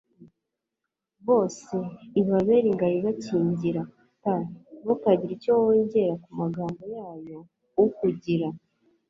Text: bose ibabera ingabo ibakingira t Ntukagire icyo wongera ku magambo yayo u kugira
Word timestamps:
bose 1.27 1.75
ibabera 2.21 2.67
ingabo 2.71 2.93
ibakingira 2.99 3.81
t 4.21 4.25
Ntukagire 4.81 5.33
icyo 5.37 5.51
wongera 5.63 6.13
ku 6.23 6.29
magambo 6.39 6.81
yayo 6.95 7.39
u 7.85 7.85
kugira 7.97 8.47